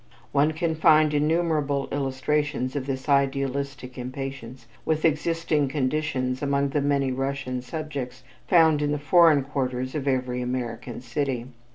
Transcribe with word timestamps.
One 0.31 0.51
can 0.53 0.73
find 0.73 1.13
innumerable 1.13 1.87
illustrations 1.91 2.75
of 2.75 2.87
this 2.87 3.07
idealistic 3.07 3.99
impatience 3.99 4.65
with 4.83 5.05
existing 5.05 5.67
conditions 5.67 6.41
among 6.41 6.69
the 6.69 6.81
many 6.81 7.11
Russian 7.11 7.61
subjects 7.61 8.23
found 8.47 8.81
in 8.81 8.93
the 8.93 8.97
foreign 8.97 9.43
quarters 9.43 9.93
of 9.93 10.07
every 10.07 10.41
American 10.41 11.01
city. 11.01 11.45